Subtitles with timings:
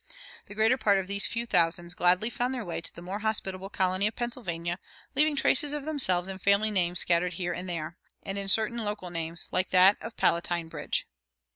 [0.47, 3.69] The greater part of these few thousands gladly found their way to the more hospitable
[3.69, 4.79] colony of Pennsylvania,
[5.15, 9.11] leaving traces of themselves in family names scattered here and there, and in certain local
[9.11, 11.05] names, like that of Palatine Bridge.